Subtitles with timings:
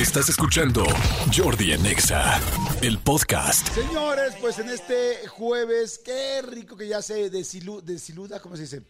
[0.00, 0.84] Estás escuchando
[1.36, 2.40] Jordi en Exa,
[2.80, 3.68] el podcast.
[3.68, 8.82] Señores, pues en este jueves, qué rico que ya se desilu- desiluda, ¿cómo se dice?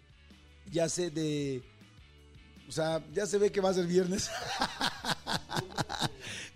[0.71, 1.63] Ya se de...
[2.69, 4.31] O sea, ya se ve que va a ser viernes.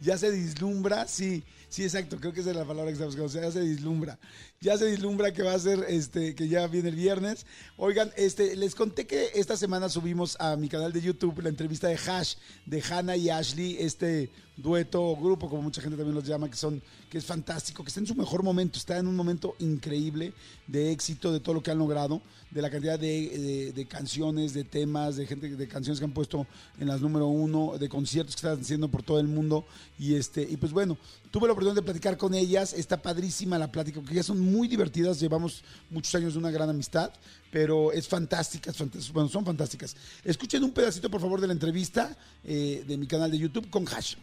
[0.05, 3.27] ya se dislumbra, sí, sí, exacto, creo que esa es la palabra que estamos buscando,
[3.27, 4.19] o sea, ya se dislumbra.
[4.61, 7.47] Ya se dislumbra que va a ser, este, que ya viene el viernes.
[7.77, 11.89] Oigan, este, les conté que esta semana subimos a mi canal de YouTube la entrevista
[11.89, 12.35] de Hash,
[12.67, 16.57] de Hannah y Ashley, este dueto o grupo, como mucha gente también los llama, que
[16.57, 20.33] son, que es fantástico, que está en su mejor momento, está en un momento increíble
[20.67, 24.55] de éxito, de todo lo que han logrado, de la cantidad de, de- de canciones,
[24.55, 26.47] de temas, de gente, de canciones que han puesto
[26.79, 29.65] en las número uno, de conciertos que están haciendo por todo el mundo.
[29.99, 30.97] Y este, y pues bueno,
[31.33, 34.69] tuve la oportunidad de platicar con ellas, está padrísima la plática, porque ellas son muy
[34.69, 37.11] divertidas, llevamos muchos años de una gran amistad,
[37.55, 39.95] pero es fantástica, es bueno, son fantásticas.
[40.25, 42.11] Escuchen un pedacito, por favor, de la entrevista
[42.43, 44.17] eh, de mi canal de YouTube con Hash.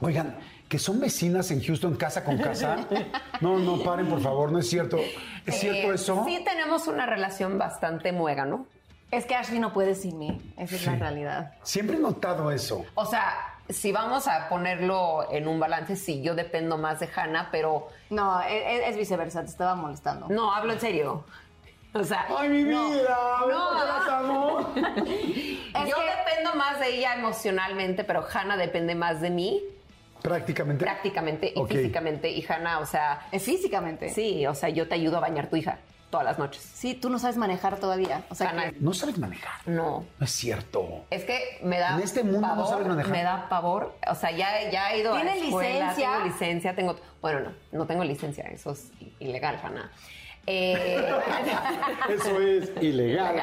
[0.00, 2.88] Oigan, que son vecinas en Houston, casa con casa.
[3.42, 4.96] No, no, paren, por favor, no es cierto.
[5.44, 6.24] ¿Es cierto Eh, eso?
[6.26, 8.66] Sí, tenemos una relación bastante muega, ¿no?
[9.10, 10.54] Es que Ashley no puede sin mí.
[10.56, 11.52] Esa es la realidad.
[11.62, 12.82] Siempre he notado eso.
[12.94, 17.50] O sea, si vamos a ponerlo en un balance, sí, yo dependo más de Hannah,
[17.52, 19.42] pero No, e- e- es, viceversa.
[19.42, 20.28] Te estaba molestando.
[20.30, 21.26] no, hablo en serio.
[22.00, 23.18] O sea, ¡Ay, mi no, vida!
[23.40, 23.68] no.
[23.68, 24.74] ¿Cómo te las amo?
[24.74, 29.60] yo dependo más de ella emocionalmente, pero Hannah depende más de mí
[30.22, 30.84] Prácticamente.
[30.84, 32.30] prácticamente y físicamente.
[32.30, 34.08] Y Hannah, o sea, Es físicamente.
[34.10, 35.78] sí, o sea, yo te ayudo a bañar tu hija
[36.10, 36.62] todas las noches.
[36.62, 38.22] Sí, tú no sabes manejar todavía.
[38.30, 39.52] O sea, Hannah, que- No sabes manejar.
[39.66, 40.04] no.
[40.18, 41.04] No es cierto.
[41.10, 43.12] Es que me da En este mundo no pavor, sabes manejar.
[43.12, 43.96] Me da pavor.
[44.10, 46.10] O sea, ya, ya he ido a ¿Tiene la escuela, licencia?
[46.12, 46.96] tengo licencia, tengo...
[47.20, 49.90] Bueno, no, no tengo licencia, eso es ilegal, Hanna.
[50.46, 51.06] Eh,
[52.08, 53.36] Eso es ilegal.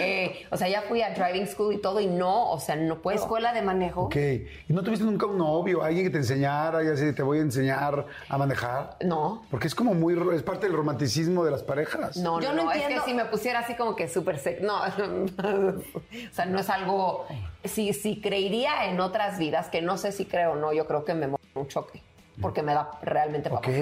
[0.00, 2.98] Eh, o sea, ya fui a driving school y todo y no, o sea, no
[3.02, 3.18] puedo.
[3.18, 4.02] escuela de manejo.
[4.04, 4.16] Ok.
[4.16, 7.42] ¿Y no tuviste nunca un novio, alguien que te enseñara y así, te voy a
[7.42, 8.96] enseñar a manejar?
[9.04, 9.42] No.
[9.50, 12.16] Porque es como muy, es parte del romanticismo de las parejas.
[12.16, 14.38] No, Yo no, no no, es que entiendo- si me pusiera así como que súper
[14.38, 17.26] sec, no, o sea, no es algo,
[17.64, 21.04] si, si creería en otras vidas, que no sé si creo o no, yo creo
[21.04, 22.02] que me muero un choque,
[22.42, 23.64] porque me da realmente pavor.
[23.64, 23.72] Ok.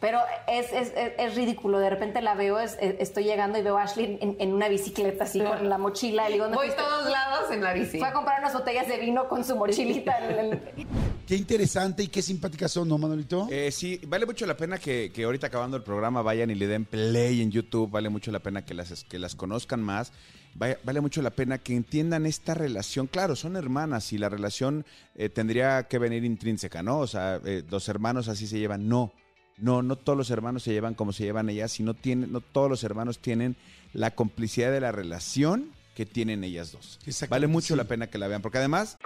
[0.00, 1.78] Pero es, es, es- es ridículo.
[1.78, 4.68] De repente la veo, es- es- estoy llegando y veo a Ashley en, en una
[4.68, 6.28] bicicleta así con la mochila.
[6.28, 6.82] Y digo, ¿dónde Voy fuiste?
[6.82, 7.98] todos lados en la bici.
[7.98, 10.18] Fue a comprar unas botellas de vino con su mochilita.
[10.18, 10.60] en el-
[11.30, 13.46] Qué interesante y qué simpáticas son, ¿no, Manolito?
[13.52, 16.66] Eh, sí, vale mucho la pena que, que ahorita acabando el programa vayan y le
[16.66, 17.88] den play en YouTube.
[17.88, 20.10] Vale mucho la pena que las, que las conozcan más.
[20.56, 23.06] Vale mucho la pena que entiendan esta relación.
[23.06, 26.98] Claro, son hermanas y la relación eh, tendría que venir intrínseca, ¿no?
[26.98, 28.88] O sea, eh, los hermanos así se llevan.
[28.88, 29.12] No,
[29.56, 32.68] no, no todos los hermanos se llevan como se llevan ellas, sino tienen, no todos
[32.68, 33.54] los hermanos tienen
[33.92, 36.98] la complicidad de la relación que tienen ellas dos.
[37.28, 37.76] Vale mucho sí.
[37.76, 38.98] la pena que la vean, porque además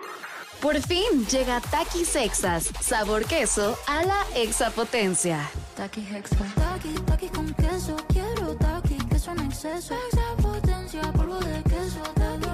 [0.65, 5.39] Por fin llega Takis Sexas, sabor queso a la exapotencia.
[5.77, 6.39] Taki Hexa.
[6.55, 9.95] Taki, taki con queso, quiero taki, queso en exceso.
[10.11, 12.49] Exapotencia, polvo de queso, taki,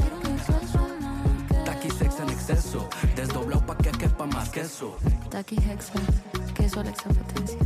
[0.00, 1.64] quiero un exceso más.
[1.66, 4.96] Taki sex en exceso, desdoblado pa' que quepa más queso.
[5.28, 6.00] Taki Hexa.
[6.54, 7.58] Queso a la exapotencia.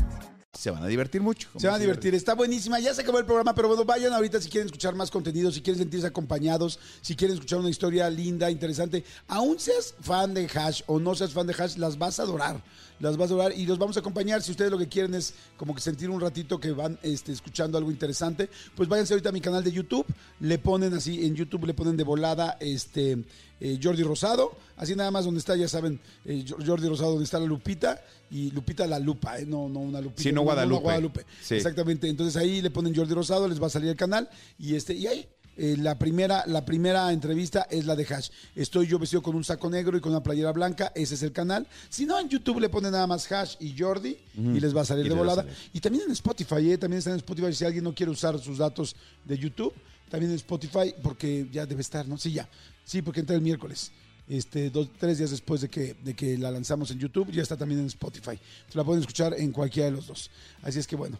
[0.59, 1.49] Se van a divertir mucho.
[1.57, 2.81] Se van a divertir, está buenísima.
[2.81, 5.63] Ya se acabó el programa, pero bueno, vayan ahorita si quieren escuchar más contenido, si
[5.63, 9.05] quieren sentirse acompañados, si quieren escuchar una historia linda, interesante.
[9.29, 12.61] Aún seas fan de Hash o no seas fan de Hash, las vas a adorar.
[13.01, 14.43] Las vas a adorar y los vamos a acompañar.
[14.43, 17.79] Si ustedes lo que quieren es como que sentir un ratito que van este, escuchando
[17.79, 20.07] algo interesante, pues váyanse ahorita a mi canal de YouTube.
[20.41, 23.25] Le ponen así, en YouTube le ponen de volada este
[23.61, 24.57] eh, Jordi Rosado.
[24.77, 28.03] Así nada más donde está, ya saben, eh, Jordi Rosado, donde está la Lupita.
[28.31, 29.47] Y Lupita la lupa, ¿eh?
[29.47, 30.23] no, no una Lupita.
[30.23, 30.83] Sí, no Guadalupe.
[30.83, 31.27] Guadalupe.
[31.43, 31.55] Sí.
[31.55, 32.09] Exactamente.
[32.09, 34.29] Entonces ahí le ponen Jordi Rosado, les va a salir el canal.
[34.59, 35.27] Y este, y ahí.
[35.59, 38.31] Eh, la primera, la primera entrevista es la de Hash.
[38.55, 40.93] Estoy yo vestido con un saco negro y con una playera blanca.
[40.95, 41.67] Ese es el canal.
[41.89, 44.85] Si no, en YouTube le ponen nada más Hash y Jordi y les va a
[44.85, 45.43] salir Y de volada.
[45.43, 45.57] salir.
[45.73, 46.79] Y también en Spotify, ¿eh?
[46.79, 47.53] también está en Spotify.
[47.53, 48.95] Si alguien no quiere usar sus datos
[49.25, 49.75] de YouTube,
[50.09, 52.17] también en Spotify, porque ya debe estar, ¿no?
[52.17, 52.49] Sí, ya.
[52.85, 53.91] Sí, porque entra el miércoles.
[54.29, 57.57] Este, dos, tres días después de que, de que la lanzamos en YouTube, ya está
[57.57, 58.33] también en Spotify.
[58.33, 60.31] Entonces, la pueden escuchar en cualquiera de los dos.
[60.63, 61.19] Así es que bueno.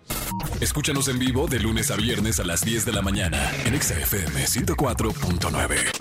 [0.61, 3.99] Escúchanos en vivo de lunes a viernes a las 10 de la mañana en Exa
[3.99, 5.98] FM 104.9.